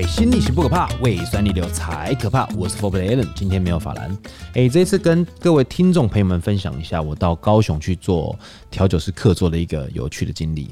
[0.00, 2.48] 水星逆行不可怕，胃酸逆流才可怕。
[2.56, 4.16] 我是 Four Play Allen，今天没有法兰。
[4.54, 8.34] 哎，这次跟各位听众朋友们分享一下，我到高雄去做
[8.70, 10.70] 调酒师客座的一个有趣的经历。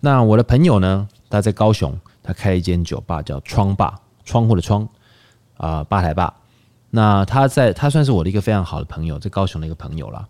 [0.00, 3.94] 那我的朋友呢，他在高雄，他开一间酒吧，叫窗吧，
[4.24, 4.88] 窗户的窗
[5.56, 6.34] 啊，吧台吧。
[6.90, 10.26] 那他在，他算是我的一个非常好的朋友，在高雄的一个朋友啦。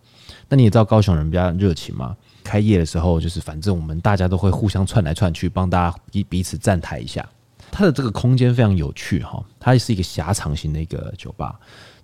[0.50, 2.14] 那你也知道高雄人比较热情嘛？
[2.44, 7.26] 开业的时候，就是反正我们大家都会互相串来串去，帮大家彼彼此站台一下。
[7.70, 11.58] 它的这个空间非常有趣哈，它是一个狭长型的一个酒吧。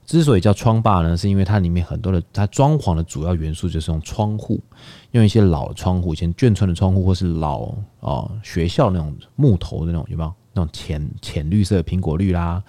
[0.06, 4.62] 之所以叫窗吧呢，是因为它里面很多的它装潢的主要元素就是用窗户，
[5.12, 10.32] 用一些老的窗户，以前眷村的窗户，或是老哦学校那种木头的那种有没有？
[10.52, 12.62] 那种浅浅绿色苹果绿啦。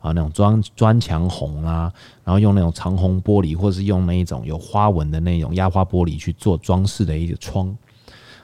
[0.00, 7.76] 啊，那种砖砖墙红啊，然后用那种长虹玻璃，或是用那一种有花纹的那种压花玻璃去做装饰的一个窗，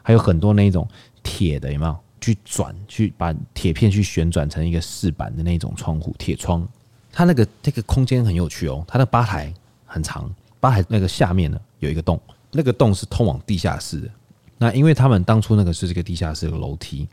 [0.02, 0.86] 还有很多那种
[1.22, 1.96] 铁的，有没有？
[2.24, 6.66] 去转，去把铁片去旋转成一个饰板的那种窗户，铁窗。
[7.12, 9.52] 它那个这个空间很有趣哦，它的吧台
[9.84, 12.18] 很长，吧台那个下面呢有一个洞，
[12.50, 14.08] 那个洞是通往地下室的。
[14.56, 17.06] 那因为他们当初那个是这个地下室的楼梯，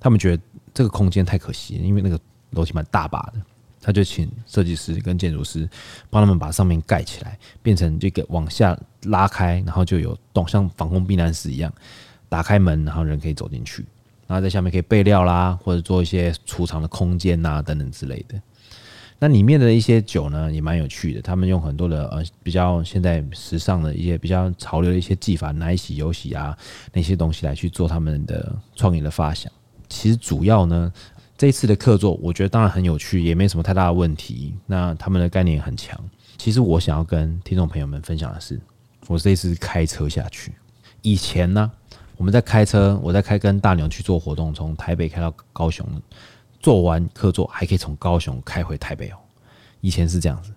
[0.00, 0.42] 他们觉得
[0.74, 2.18] 这个空间太可惜，因为那个
[2.50, 3.34] 楼梯蛮大把的。
[3.80, 5.68] 他就请设计师跟建筑师
[6.10, 11.72] 帮他们把上面盖起来，变成这个往下拉开，然后就有洞，像防空避难室一样，
[12.28, 13.86] 打开门，然后人可以走进去，
[14.26, 18.40] 然后在下面可以备料啦，或者做一些储藏的空间呐等等之类的。
[19.18, 26.56] 那里面的一些酒呢，也蛮有趣的，他们用很多的呃比较现在时尚的一些比较潮流的一些技法，奶洗、油洗啊
[26.92, 29.50] 那些东西来去做他们的创意的发想。
[29.88, 30.92] 其实主要呢。
[31.38, 34.54] 这次的客座，我觉得当然很有趣，也没什么太大的问题。
[34.64, 36.02] 那他们的概念很强。
[36.38, 38.58] 其实我想要跟听众朋友们分享的是，
[39.06, 40.52] 我这次开车下去。
[41.02, 41.70] 以前呢，
[42.16, 45.86] 我们在开车，我在开跟大牛去做活动，从台北开到高雄，
[46.60, 49.16] 做完客座还可以从高雄开回台北哦。
[49.80, 50.52] 以前是这样子。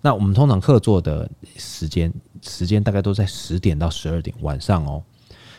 [0.00, 5.02] 那我们通常客座的时间，时间大概都在十点到十二点晚上哦。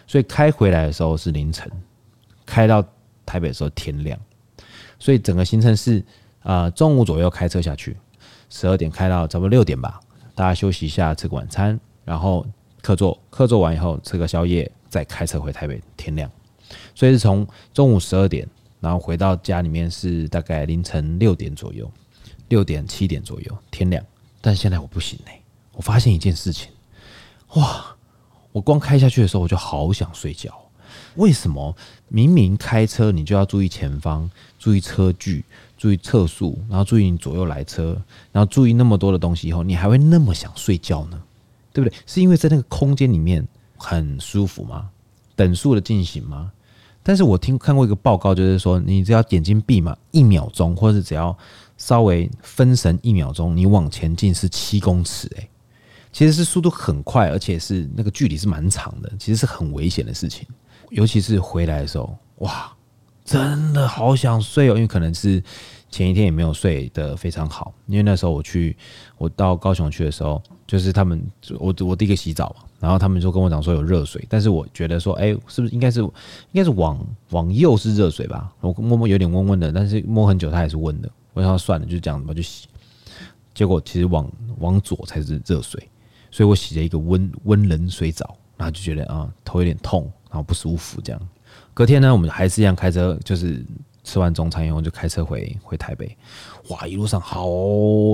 [0.05, 1.71] 所以开回来的时候是凌晨，
[2.45, 2.83] 开到
[3.25, 4.19] 台北的时候天亮。
[4.99, 6.03] 所以整个行程是，
[6.41, 7.95] 啊，中午左右开车下去，
[8.49, 9.99] 十二点开到差不多六点吧，
[10.35, 12.45] 大家休息一下，吃个晚餐，然后
[12.81, 16.29] 客座，客座完以后吃个宵夜，再开车回台北，天亮。
[16.93, 18.47] 所以是从中午十二点，
[18.79, 21.91] 然后回到家里面是大概凌晨六点左右，
[22.49, 24.05] 六点七点左右天亮。
[24.39, 26.69] 但现在我不行嘞，我发现一件事情，
[27.55, 27.95] 哇，
[28.51, 30.53] 我光开下去的时候我就好想睡觉。
[31.15, 31.75] 为什么
[32.07, 35.43] 明明开车你就要注意前方、注意车距、
[35.75, 37.99] 注意测速，然后注意你左右来车，
[38.31, 41.19] 然后注意那么多的东西以后，你还会那么想睡觉呢？
[41.71, 41.95] 对不对？
[42.05, 43.47] 是因为在那个空间里面
[43.83, 44.89] 很舒服吗？
[45.35, 46.51] 等速的进行吗？
[47.03, 51.37] 但是我听看过一个报告，就是说你只要眼睛闭嘛，一秒钟，或者是只要
[51.77, 55.49] 稍微分神一秒钟，你往前进是七公尺，诶，
[56.13, 60.47] 其实是速度很快，而且是那个距离是蛮长的，其实是很危险的事情。
[60.91, 62.71] 尤其是回来的时候，哇，
[63.25, 64.75] 真的好想睡哦！
[64.75, 65.43] 因为可能是
[65.89, 67.73] 前一天也没有睡得非常好。
[67.87, 68.77] 因为那时候我去，
[69.17, 71.21] 我到高雄去的时候，就是他们
[71.59, 76.11] 我我第一个洗澡嘛，然后他们就跟我讲说有热水，但是我觉得说，哎，是不是应该是应
[76.55, 76.99] 该是往
[77.29, 78.53] 往右是热水吧？
[78.59, 81.09] 我摸摸有点温温的，但是摸很久它还是温的。
[81.31, 82.67] 我想算了，就这样吧，就洗。
[83.53, 84.29] 结果其实往
[84.59, 85.81] 往左才是热水，
[86.29, 90.11] 所以我洗了一个温温冷水澡，然后就觉得啊，头有点痛。
[90.29, 91.21] 然后不舒服，这样。
[91.75, 93.63] 隔天呢，我们还是一样开车，就是
[94.03, 96.15] 吃完中餐以后就开车回回台北。
[96.69, 97.45] 哇，一路上好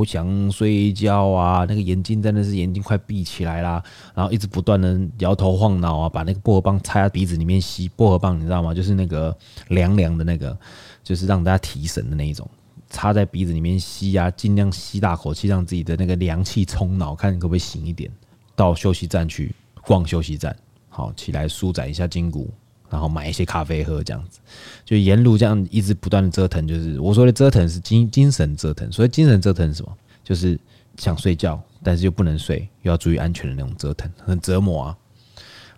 [0.06, 3.84] 想睡觉啊，那个眼睛真的是眼睛快闭起来啦。
[4.14, 7.90] 然后一直不断的摇头晃脑啊，把那个薄荷棒插在鼻子里面吸。
[7.90, 8.74] 薄荷棒你知道吗？
[8.74, 9.36] 就是那个
[9.70, 10.58] 凉凉的那个，
[11.04, 12.50] 就是让大家提神的那一种，
[12.90, 18.12] 插在鼻子里面吸啊，尽量吸大口气，让自己的那个凉气冲脑，看可不可以醒一点。
[18.56, 19.54] 到休息站去
[19.86, 20.56] 逛休息站。
[20.88, 22.50] 好，起来舒展一下筋骨，
[22.90, 24.40] 然后买一些咖啡喝，这样子
[24.84, 26.68] 就沿路这样一直不断的折腾。
[26.68, 29.98] 就是我说的折腾是精精神折腾，所以精神折腾是什么？
[30.24, 30.60] 就是
[30.98, 34.98] 想睡觉，但是又不能睡，又要注意安全的那种折腾，很折磨啊。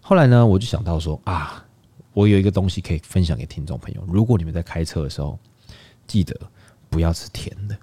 [0.02, 1.64] 后来呢，我就想到说啊，
[2.14, 4.04] 我有一个东西可以分享给听众朋友。
[4.08, 5.38] 如果你们在开车的时候，
[6.08, 6.36] 记得
[6.90, 7.78] 不要吃甜的，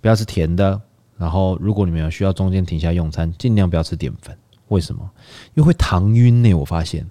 [0.00, 0.80] 不要吃甜的。
[1.16, 4.36] 然后，如果你们有需要中间停下用餐，尽量不要吃淀粉。
[4.66, 5.08] 为什么？
[5.54, 6.52] 因为会糖晕呢。
[6.54, 7.08] 我发现，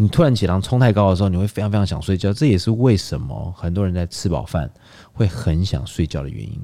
[0.00, 2.32] 你突然血糖冲太高的时候，你会非常非常想睡觉。
[2.32, 4.70] 这也是为什么很多人在吃饱饭
[5.12, 6.60] 会很想睡觉的原因。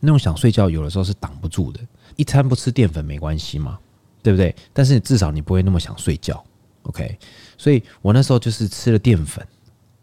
[0.00, 1.80] 那种想睡觉，有的时候是挡不住的。
[2.16, 3.78] 一餐不吃淀粉没关系嘛，
[4.22, 4.54] 对不对？
[4.72, 6.44] 但是至少你不会那么想睡觉。
[6.82, 7.16] OK，
[7.56, 9.46] 所以我那时候就是吃了淀粉，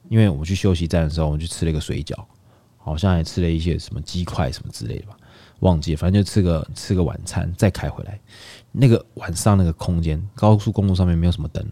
[0.08, 2.16] 因为我们去休息站的时候，我就吃了一个水饺。
[2.82, 5.18] 好像还吃了一些什么鸡块什么之类的吧，
[5.60, 8.20] 忘记，反正就吃个吃个晚餐再开回来。
[8.72, 11.66] 那个晚上那个空间，高速公路上面没有什么灯，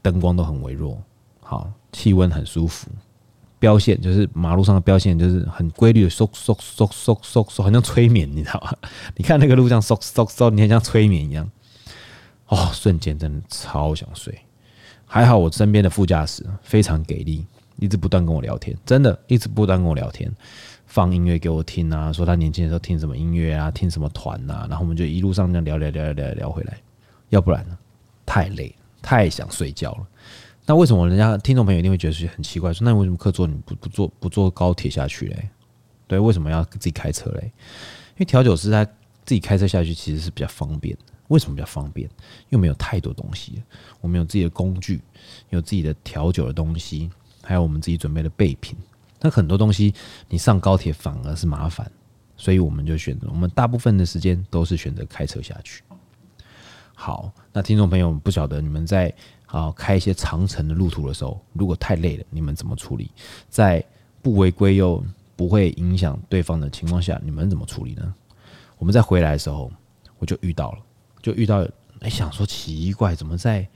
[0.00, 1.00] 灯光都很微弱，
[1.40, 2.88] 好，气温很舒服。
[3.60, 8.72] 标线就是马路上的标线，就是很规律的嗖嗖嗖嗖嗖嗖，好像催眠，你知道吗？
[9.16, 11.50] 你看那个路上嗖嗖嗖，你看像催眠一样。
[12.46, 14.38] 哦，瞬间真的超想睡。
[15.04, 17.44] 还好我身边的副驾驶非常给力，
[17.78, 20.30] 一直不断跟我聊天，真的一直不断跟我聊天，
[20.86, 26.78] 放音乐给我听啊，说他年轻的时候听什么音乐啊，听什么团呐，然后我们就一路上这样聊聊聊聊聊聊回来。
[27.30, 27.78] 要不然呢，
[28.26, 30.06] 太累，太想睡觉了。
[30.66, 32.72] 那为什么人家听众朋友一定会觉得很奇怪？
[32.72, 35.48] 说那为什么客座你不不坐不坐高铁下去嘞？
[36.06, 37.42] 对，为什么要自己开车嘞？
[37.44, 38.84] 因为调酒师他
[39.24, 40.96] 自己开车下去其实是比较方便。
[41.28, 42.08] 为什么比较方便？
[42.48, 43.62] 又没有太多东西，
[44.00, 45.00] 我们有自己的工具，
[45.50, 47.10] 有自己的调酒的东西，
[47.48, 48.76] 还有我们自己准备的备品。
[49.20, 49.94] 那很多东西
[50.28, 51.90] 你上高铁反而是麻烦，
[52.36, 55.82] 所以我们就选择我们大部分的时间都是选择开车下去。
[56.94, 59.14] 好，那听众朋友不晓得你们在。
[59.48, 63.10] 啊，开一些长程的路途的时候，如果太累了，你们怎么处理？
[63.48, 63.82] 在
[64.20, 65.02] 不违规又
[65.36, 68.14] 不会影响对方的情况下，你们怎么处理呢？
[68.76, 69.72] 我们在回来的时候，
[70.18, 70.78] 我就遇到了，
[71.22, 71.66] 就遇到，
[72.00, 73.66] 哎，想说奇怪，怎么在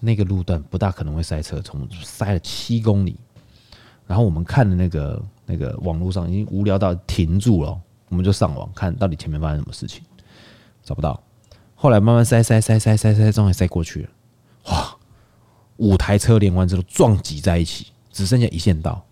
[0.00, 3.16] 那个路段不大可能会塞车，从塞了七公里，
[4.06, 10.02] 然后我们看的那个那个网络上已经无聊到停住了，我们就上网看到底前面发生什么事情，
[10.82, 11.22] 找不到，
[11.74, 14.10] 后来慢慢塞塞塞塞塞塞，终于塞过去了，
[14.66, 14.96] 哇！
[15.76, 19.02] 五台车连完之后撞击在一起，只剩下一线道。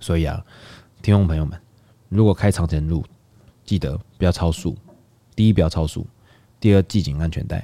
[0.00, 0.42] 所以啊，
[1.02, 1.60] 听众朋友们，
[2.08, 3.04] 如果开长程路，
[3.64, 4.76] 记得不要超速。
[5.34, 6.06] 第一，不要超速；
[6.58, 7.58] 第二，系紧安全带；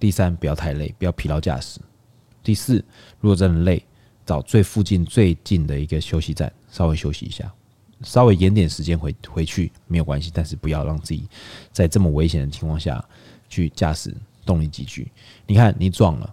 [0.00, 1.80] 第三，不要太累，不要疲劳驾驶；
[2.46, 2.76] 第四，
[3.18, 3.84] 如果真的累，
[4.24, 7.52] 找最附近最近的一个休息站，稍微休息一下，
[8.02, 11.28] 稍微延点时间回回去没有关系，但是不要让自己
[11.72, 13.04] 在这么危险的情况下
[13.48, 14.14] 去驾驶，
[14.44, 15.10] 动力急剧。
[15.44, 16.32] 你看，你撞了。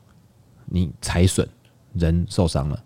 [0.66, 1.48] 你财损，
[1.94, 2.84] 人受伤了，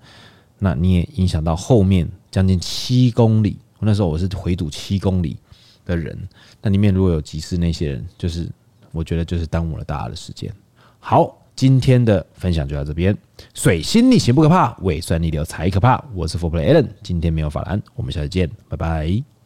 [0.58, 3.60] 那你也影响到后面将近七公里。
[3.80, 5.38] 那时候我是回堵七公里
[5.86, 6.18] 的人，
[6.62, 8.50] 那里面如果有急事，那些人就是
[8.92, 10.52] 我觉得就是耽误了大家的时间。
[10.98, 13.18] 好，今天的分享就到这边。
[13.56, 16.02] 水星逆行不可怕，胃酸逆流才可怕。
[16.14, 19.37] 我是 f o r Play Allen，今天没有法兰，我们下次见，拜拜。